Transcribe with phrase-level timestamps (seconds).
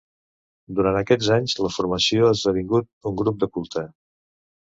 [0.77, 3.87] Durant aquests anys la formació ha esdevingut un grup de culte.